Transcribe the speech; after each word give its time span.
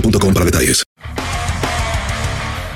boostmobile.com 0.00 0.34
para 0.34 0.44
detalles. 0.46 0.84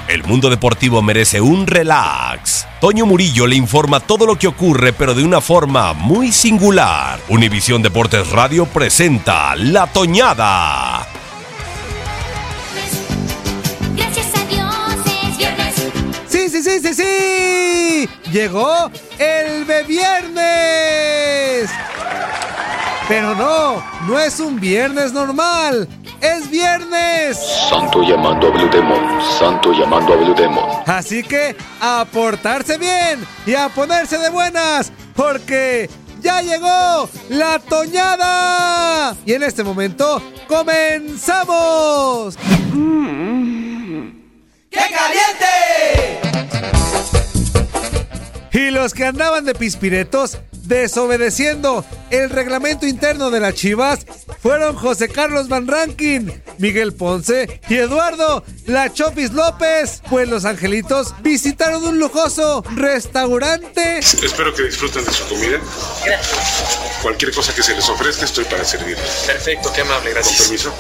El 0.09 0.25
mundo 0.25 0.51
deportivo 0.51 1.03
merece 1.03 1.41
un 1.41 1.69
relax. 1.69 2.67
Toño 2.81 3.07
Murillo 3.07 3.47
le 3.47 3.55
informa 3.55 4.01
todo 4.01 4.27
lo 4.27 4.37
que 4.37 4.49
ocurre, 4.49 4.93
pero 4.93 5.15
de 5.15 5.23
una 5.23 5.41
forma 5.41 5.93
muy 5.93 6.33
singular. 6.33 7.21
Univisión 7.29 7.81
Deportes 7.81 8.29
Radio 8.31 8.67
presenta 8.67 9.55
La 9.55 9.87
Toñada. 9.87 11.07
Gracias 13.95 14.27
a 14.35 14.45
Dios 14.47 14.75
es 15.23 15.39
viernes. 15.39 15.75
Sí, 16.27 16.49
sí, 16.49 16.61
sí, 16.61 16.81
sí, 16.81 16.95
sí. 16.95 18.09
Llegó 18.33 18.91
el 19.19 19.65
de 19.65 19.83
viernes. 19.85 21.71
Pero 23.07 23.37
no, 23.37 23.81
no 24.09 24.19
es 24.19 24.41
un 24.41 24.59
viernes 24.59 25.13
normal. 25.13 25.89
Es 26.21 26.51
viernes. 26.51 27.39
Santo 27.69 28.03
llamando 28.03 28.49
a 28.49 28.51
Blue 28.51 28.69
Demon, 28.71 29.21
Santo 29.39 29.73
llamando 29.73 30.13
a 30.13 30.17
Blue 30.17 30.35
Demon. 30.35 30.69
Así 30.87 31.23
que 31.23 31.57
a 31.81 32.05
portarse 32.13 32.77
bien 32.77 33.27
y 33.47 33.55
a 33.55 33.71
ponerse 33.71 34.19
de 34.19 34.29
buenas, 34.29 34.93
porque 35.17 35.89
ya 36.21 36.43
llegó 36.43 37.09
la 37.31 37.59
toñada. 37.59 39.17
Y 39.25 39.33
en 39.33 39.43
este 39.43 39.65
momento 39.65 40.23
comenzamos. 40.47 42.37
¡Qué 44.71 44.81
caliente! 44.93 46.21
Y 48.53 48.71
los 48.71 48.95
que 48.95 49.05
andaban 49.05 49.45
de 49.45 49.55
pispiretos 49.55 50.39
desobedeciendo 50.71 51.85
el 52.11 52.31
reglamento 52.31 52.87
interno 52.87 53.31
de 53.31 53.41
las 53.41 53.55
Chivas 53.55 54.01
fueron 54.41 54.77
José 54.77 55.09
Carlos 55.09 55.49
Van 55.49 55.67
Rankin, 55.67 56.43
Miguel 56.59 56.93
Ponce 56.93 57.61
y 57.69 57.77
Eduardo 57.77 58.45
La 58.67 58.93
Chopis 58.93 59.33
López, 59.33 60.01
pues 60.09 60.29
los 60.29 60.45
angelitos 60.45 61.15
visitaron 61.23 61.85
un 61.85 61.99
lujoso 61.99 62.63
restaurante 62.77 63.99
Espero 63.99 64.55
que 64.55 64.63
disfruten 64.65 65.05
de 65.05 65.13
su 65.13 65.27
comida. 65.29 65.59
Cualquier 67.03 67.33
cosa 67.33 67.55
que 67.55 67.63
se 67.63 67.75
les 67.75 67.89
ofrezca, 67.89 68.25
estoy 68.25 68.45
para 68.45 68.65
servirles. 68.65 69.25
Perfecto, 69.27 69.73
qué 69.73 69.81
amable, 69.83 70.11
Con 70.11 70.15
gracias. 70.15 70.43
permiso. 70.43 70.73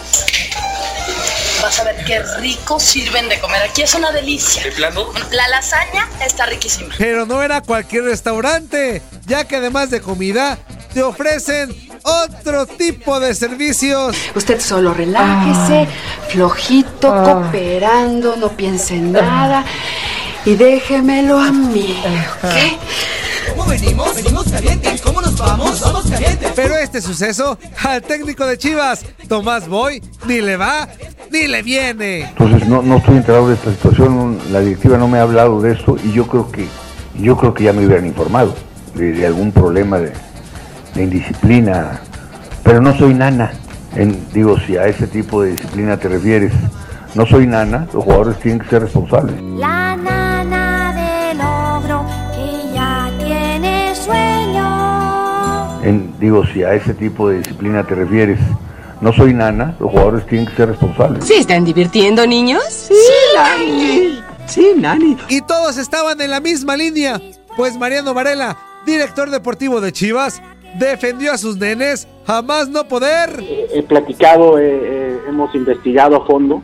Vas 1.62 1.78
a 1.78 1.84
ver 1.84 2.04
qué 2.06 2.22
rico 2.38 2.80
sirven 2.80 3.28
de 3.28 3.38
comer. 3.38 3.62
Aquí 3.62 3.82
es 3.82 3.94
una 3.94 4.10
delicia. 4.12 4.62
¿De 4.62 4.72
plano? 4.72 5.12
La 5.30 5.46
lasaña 5.48 6.08
está 6.24 6.46
riquísima. 6.46 6.94
Pero 6.96 7.26
no 7.26 7.42
era 7.42 7.60
cualquier 7.60 8.04
restaurante, 8.04 9.02
ya 9.26 9.44
que 9.44 9.56
además 9.56 9.90
de 9.90 10.00
comida, 10.00 10.58
te 10.94 11.02
ofrecen 11.02 11.74
otro 12.02 12.66
tipo 12.66 13.20
de 13.20 13.34
servicios. 13.34 14.16
Usted 14.34 14.60
solo 14.60 14.94
relájese, 14.94 15.86
flojito, 16.28 17.08
cooperando, 17.08 18.36
no 18.36 18.48
piense 18.50 18.94
en 18.94 19.12
nada 19.12 19.64
y 20.44 20.54
déjemelo 20.54 21.38
a 21.38 21.52
mí. 21.52 22.02
¿Qué? 22.54 22.78
¿Cómo 23.50 23.66
venimos? 23.66 24.14
Venimos 24.14 24.48
calientes. 24.48 25.00
¿Cómo 25.02 25.20
nos 25.20 25.36
vamos? 25.36 25.80
Vamos 25.80 26.10
calientes. 26.10 26.52
Pero 26.56 26.76
este 26.76 27.02
suceso 27.02 27.58
al 27.82 28.02
técnico 28.02 28.46
de 28.46 28.56
Chivas, 28.56 29.04
Tomás 29.28 29.68
Boy, 29.68 30.02
ni 30.26 30.40
le 30.40 30.56
va 30.56 30.88
ni 31.30 31.46
le 31.46 31.62
viene. 31.62 32.22
Entonces 32.22 32.68
no, 32.68 32.82
no 32.82 32.96
estoy 32.96 33.16
enterado 33.16 33.48
de 33.48 33.54
esta 33.54 33.70
situación, 33.70 34.38
la 34.50 34.60
directiva 34.60 34.98
no 34.98 35.08
me 35.08 35.18
ha 35.18 35.22
hablado 35.22 35.60
de 35.60 35.72
esto 35.72 35.96
y 36.04 36.12
yo 36.12 36.26
creo 36.26 36.50
que 36.50 36.66
yo 37.18 37.36
creo 37.36 37.52
que 37.54 37.64
ya 37.64 37.72
me 37.72 37.84
hubieran 37.84 38.06
informado 38.06 38.54
de, 38.94 39.12
de 39.12 39.26
algún 39.26 39.52
problema 39.52 39.98
de, 39.98 40.12
de 40.94 41.02
indisciplina, 41.02 42.00
pero 42.62 42.80
no 42.80 42.96
soy 42.96 43.14
nana. 43.14 43.52
En- 43.94 44.24
digo, 44.32 44.58
si 44.60 44.76
a 44.76 44.86
ese 44.86 45.06
tipo 45.06 45.42
de 45.42 45.50
disciplina 45.52 45.96
te 45.96 46.08
refieres, 46.08 46.52
no 47.14 47.26
soy 47.26 47.46
nana, 47.46 47.86
los 47.92 48.04
jugadores 48.04 48.38
tienen 48.38 48.60
que 48.60 48.68
ser 48.68 48.82
responsables. 48.82 49.34
La 49.42 49.96
nana 49.96 50.92
del 50.94 51.40
ogro 51.40 52.04
que 52.34 52.72
ya 52.74 53.10
tiene 53.18 53.92
sueño. 53.94 55.82
En- 55.82 56.12
digo, 56.20 56.46
si 56.46 56.62
a 56.62 56.74
ese 56.74 56.94
tipo 56.94 57.28
de 57.28 57.38
disciplina 57.38 57.82
te 57.84 57.94
refieres, 57.96 58.38
no 59.00 59.12
soy 59.12 59.34
nana, 59.34 59.74
los 59.80 59.90
jugadores 59.90 60.26
tienen 60.26 60.46
que 60.46 60.54
ser 60.56 60.68
responsables. 60.68 61.24
¿Sí 61.24 61.34
están 61.34 61.64
divirtiendo, 61.64 62.26
niños? 62.26 62.62
Sí, 62.68 62.94
Nani. 63.36 64.20
Sí, 64.46 64.72
Nani. 64.76 65.16
Y 65.28 65.40
todos 65.42 65.78
estaban 65.78 66.20
en 66.20 66.30
la 66.30 66.40
misma 66.40 66.76
línea, 66.76 67.20
pues 67.56 67.78
Mariano 67.78 68.14
Varela, 68.14 68.56
director 68.86 69.30
deportivo 69.30 69.80
de 69.80 69.92
Chivas, 69.92 70.42
defendió 70.78 71.32
a 71.32 71.38
sus 71.38 71.56
nenes 71.56 72.06
jamás 72.26 72.68
no 72.68 72.84
poder. 72.84 73.42
he 73.74 73.82
platicado, 73.82 74.58
eh, 74.58 74.80
eh, 74.82 75.18
hemos 75.28 75.54
investigado 75.54 76.16
a 76.16 76.26
fondo. 76.26 76.62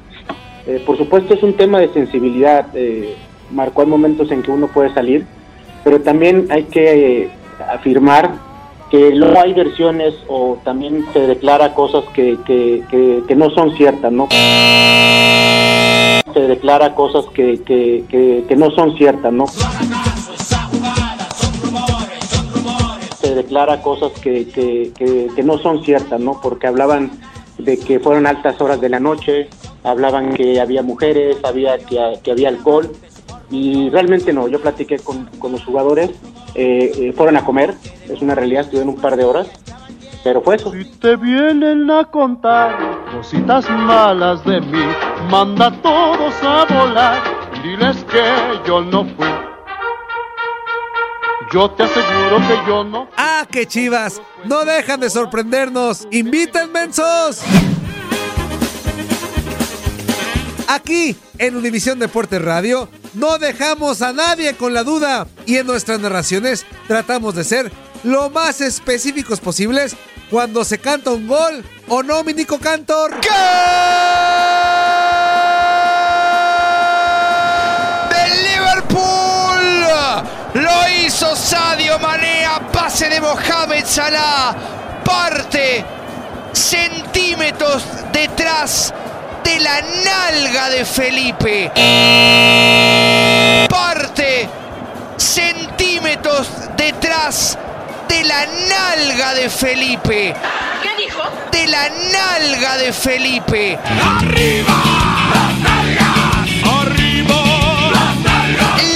Eh, 0.66 0.82
por 0.84 0.98
supuesto 0.98 1.34
es 1.34 1.42
un 1.42 1.54
tema 1.56 1.78
de 1.78 1.92
sensibilidad, 1.92 2.66
eh, 2.74 3.14
marcó 3.52 3.82
hay 3.82 3.86
momentos 3.86 4.30
en 4.32 4.42
que 4.42 4.50
uno 4.50 4.66
puede 4.66 4.92
salir, 4.92 5.24
pero 5.84 6.00
también 6.00 6.48
hay 6.50 6.64
que 6.64 7.22
eh, 7.22 7.30
afirmar 7.72 8.32
que 8.90 9.10
luego 9.10 9.40
hay 9.40 9.52
versiones 9.52 10.14
o 10.28 10.58
también 10.64 11.04
se 11.12 11.20
declara 11.20 11.74
cosas 11.74 12.04
que, 12.14 12.38
que, 12.46 12.84
que, 13.26 13.34
no 13.34 13.50
son 13.50 13.76
ciertas, 13.76 14.12
¿no? 14.12 14.28
Se 16.32 16.40
declara 16.40 16.94
cosas 16.94 17.24
que, 17.34 17.60
que, 17.64 18.56
no 18.56 18.70
son 18.70 18.96
ciertas, 18.96 19.32
¿no? 19.32 19.46
Se 23.20 23.34
declara 23.34 23.82
cosas 23.82 24.12
que, 24.20 24.46
que, 24.48 25.42
no 25.42 25.58
son 25.58 25.82
ciertas, 25.84 26.20
¿no? 26.20 26.40
Porque 26.40 26.68
hablaban 26.68 27.10
de 27.58 27.78
que 27.78 27.98
fueron 27.98 28.26
altas 28.26 28.60
horas 28.60 28.80
de 28.80 28.88
la 28.88 29.00
noche, 29.00 29.48
hablaban 29.82 30.34
que 30.34 30.60
había 30.60 30.82
mujeres, 30.82 31.38
había 31.42 31.78
que 31.78 32.30
había 32.30 32.48
alcohol 32.48 32.92
y 33.50 33.88
realmente 33.90 34.32
no, 34.32 34.48
yo 34.48 34.60
platiqué 34.60 34.98
con, 34.98 35.26
con 35.38 35.52
los 35.52 35.64
jugadores, 35.64 36.10
eh, 36.54 36.92
eh, 36.96 37.12
fueron 37.16 37.36
a 37.36 37.44
comer, 37.44 37.74
es 38.08 38.22
una 38.22 38.34
realidad, 38.34 38.62
estuvieron 38.62 38.90
un 38.90 39.00
par 39.00 39.16
de 39.16 39.24
horas, 39.24 39.48
pero 40.24 40.42
fue 40.42 40.56
eso. 40.56 40.72
te 41.00 41.16
vienen 41.16 41.90
a 41.90 42.04
contar 42.04 42.76
cositas 43.12 43.68
malas 43.70 44.44
de 44.44 44.60
mí, 44.60 44.84
manda 45.30 45.66
a 45.66 45.82
todos 45.82 46.34
a 46.42 46.64
volar, 46.64 47.22
diles 47.62 47.96
que 48.10 48.22
yo 48.66 48.80
no 48.82 49.04
fui. 49.04 49.26
Yo 51.52 51.70
te 51.70 51.84
aseguro 51.84 52.38
que 52.38 52.58
yo 52.66 52.82
no. 52.82 53.08
¡Ah, 53.16 53.46
qué 53.48 53.66
chivas! 53.66 54.20
¡No 54.44 54.64
dejan 54.64 54.98
de 54.98 55.08
sorprendernos! 55.08 56.08
¡Inviten, 56.10 56.72
mensos! 56.72 57.42
Aquí, 60.68 61.16
en 61.38 61.56
Univisión 61.56 62.00
Deportes 62.00 62.42
Radio, 62.42 62.88
no 63.14 63.38
dejamos 63.38 64.02
a 64.02 64.12
nadie 64.12 64.54
con 64.56 64.74
la 64.74 64.82
duda 64.82 65.28
y 65.46 65.56
en 65.56 65.66
nuestras 65.66 66.00
narraciones 66.00 66.66
tratamos 66.88 67.36
de 67.36 67.44
ser 67.44 67.72
lo 68.04 68.30
más 68.30 68.60
específicos 68.60 69.40
posibles 69.40 69.96
cuando 70.30 70.64
se 70.64 70.78
canta 70.78 71.10
un 71.10 71.26
gol 71.26 71.64
o 71.88 72.02
no, 72.02 72.24
mi 72.24 72.34
Nico 72.34 72.58
Cantor. 72.58 73.12
del 78.10 78.44
Liverpool. 78.44 79.86
Lo 80.54 80.88
hizo 80.88 81.36
Sadio 81.36 81.98
Mané 81.98 82.44
a 82.44 82.60
pase 82.72 83.08
de 83.08 83.20
Mohamed 83.20 83.84
Salah. 83.86 84.56
Parte 85.04 85.84
centímetros 86.52 87.84
detrás 88.12 88.92
de 89.44 89.60
la 89.60 89.80
nalga 89.80 90.70
de 90.70 90.84
Felipe. 90.84 91.70
Parte 93.68 94.48
centímetros 95.16 96.48
detrás 96.76 97.56
de 98.16 98.24
la 98.24 98.46
nalga 98.46 99.34
de 99.34 99.50
Felipe. 99.50 100.34
¿Qué 100.82 101.04
dijo? 101.04 101.22
De 101.52 101.66
la 101.66 101.88
nalga 101.88 102.78
de 102.78 102.92
Felipe. 102.92 103.78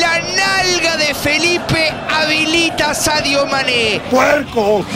La 0.01 0.21
nalga 0.21 0.97
de 0.97 1.15
Felipe 1.15 1.93
habilita 2.09 2.91
a 2.91 2.95
Sadio 2.95 3.47
Mané. 3.47 4.01
¡Puerco! 4.11 4.87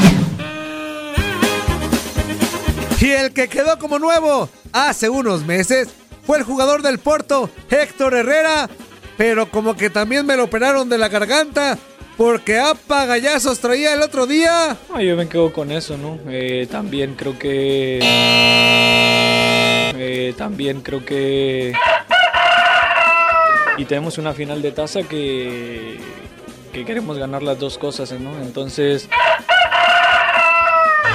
Y 3.00 3.10
el 3.10 3.34
que 3.34 3.48
quedó 3.48 3.78
como 3.78 3.98
nuevo 3.98 4.48
hace 4.72 5.10
unos 5.10 5.44
meses 5.44 5.88
fue 6.26 6.38
el 6.38 6.44
jugador 6.44 6.80
del 6.80 6.98
Porto, 6.98 7.50
Héctor 7.68 8.14
Herrera, 8.14 8.70
pero 9.18 9.50
como 9.50 9.76
que 9.76 9.90
también 9.90 10.24
me 10.24 10.36
lo 10.36 10.44
operaron 10.44 10.88
de 10.88 10.96
la 10.96 11.08
garganta 11.08 11.78
porque 12.16 12.58
apa 12.58 13.06
gallazos 13.06 13.58
traía 13.58 13.94
el 13.94 14.02
otro 14.02 14.26
día. 14.26 14.76
Ah, 14.92 15.02
yo 15.02 15.16
me 15.16 15.28
quedo 15.28 15.52
con 15.52 15.72
eso, 15.72 15.96
¿no? 15.96 16.18
Eh, 16.28 16.66
también 16.70 17.14
creo 17.14 17.38
que... 17.38 18.00
eh, 19.96 20.34
también 20.36 20.80
creo 20.80 21.04
que... 21.04 21.72
Y 23.76 23.84
tenemos 23.86 24.18
una 24.18 24.32
final 24.32 24.62
de 24.62 24.70
taza 24.70 25.02
que, 25.02 25.98
que 26.72 26.84
queremos 26.84 27.18
ganar 27.18 27.42
las 27.42 27.58
dos 27.58 27.78
cosas, 27.78 28.12
¿no? 28.12 28.40
Entonces... 28.40 29.08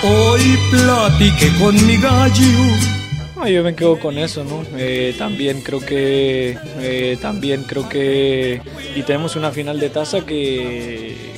Hoy 0.01 0.57
platiqué 0.71 1.51
con 1.59 1.75
mi 1.85 1.97
gallo. 1.97 2.98
Yo 3.47 3.63
me 3.63 3.73
quedo 3.75 3.99
con 3.99 4.17
eso, 4.17 4.43
¿no? 4.43 4.63
Eh, 4.77 5.15
también 5.17 5.61
creo 5.61 5.79
que... 5.79 6.57
eh, 6.79 7.17
también 7.21 7.63
creo 7.63 7.87
que... 7.87 8.61
Y 8.95 9.01
tenemos 9.03 9.35
una 9.35 9.51
final 9.51 9.79
de 9.79 9.89
taza 9.89 10.21
que... 10.25 11.33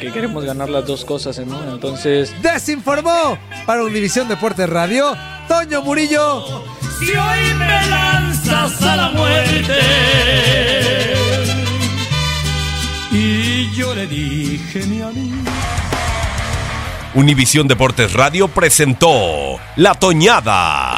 Que 0.00 0.12
queremos 0.12 0.44
ganar 0.44 0.68
las 0.68 0.86
dos 0.86 1.04
cosas, 1.04 1.38
¿no? 1.38 1.60
Entonces... 1.72 2.32
Desinformó 2.42 3.36
para 3.66 3.82
Univisión 3.82 4.28
Deportes 4.28 4.68
Radio, 4.68 5.16
Toño 5.48 5.82
Murillo. 5.82 6.64
Si 7.00 7.10
hoy 7.10 7.54
me 7.58 7.86
lanzas 7.88 8.80
a 8.82 8.96
la 8.96 9.10
muerte. 9.10 9.74
Y 13.10 13.74
yo 13.74 13.94
le 13.94 14.06
dije, 14.06 14.84
mi 14.86 15.00
amigo. 15.00 15.36
Univisión 17.14 17.66
Deportes 17.66 18.12
Radio 18.12 18.48
presentó 18.48 19.58
La 19.76 19.94
Toñada. 19.94 20.97